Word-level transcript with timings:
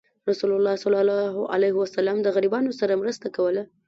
رسول 0.29 0.51
الله 0.51 0.75
صلى 0.75 1.01
الله 1.01 1.51
عليه 1.53 1.71
وسلم 1.79 2.17
د 2.21 2.27
غریبانو 2.35 2.71
سره 2.79 2.93
مرسته 3.01 3.27
کوله. 3.35 3.63